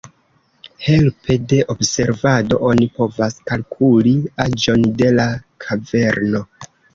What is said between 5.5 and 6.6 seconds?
kaverno.